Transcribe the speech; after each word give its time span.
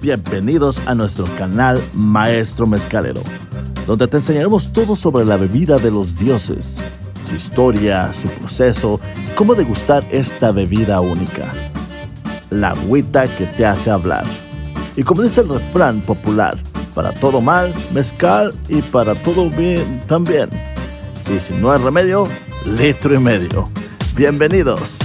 Bienvenidos 0.00 0.80
a 0.86 0.94
nuestro 0.94 1.24
canal 1.38 1.82
Maestro 1.94 2.66
Mezcalero, 2.66 3.22
donde 3.86 4.06
te 4.06 4.18
enseñaremos 4.18 4.72
todo 4.72 4.96
sobre 4.96 5.24
la 5.24 5.36
bebida 5.36 5.76
de 5.78 5.90
los 5.90 6.18
dioses, 6.18 6.82
su 7.28 7.34
historia, 7.34 8.12
su 8.12 8.28
proceso 8.28 9.00
y 9.16 9.34
cómo 9.34 9.54
degustar 9.54 10.04
esta 10.10 10.52
bebida 10.52 11.00
única. 11.00 11.52
La 12.50 12.70
agüita 12.70 13.26
que 13.36 13.46
te 13.46 13.64
hace 13.64 13.90
hablar. 13.90 14.24
Y 14.96 15.02
como 15.02 15.22
dice 15.22 15.40
el 15.40 15.48
refrán 15.48 16.00
popular, 16.02 16.58
para 16.94 17.12
todo 17.12 17.40
mal, 17.40 17.74
mezcal 17.92 18.54
y 18.68 18.82
para 18.82 19.14
todo 19.14 19.50
bien 19.50 20.02
también. 20.06 20.48
Y 21.34 21.40
si 21.40 21.54
no 21.54 21.72
hay 21.72 21.78
remedio, 21.78 22.28
litro 22.66 23.14
y 23.14 23.18
medio. 23.18 23.68
Bienvenidos. 24.14 24.98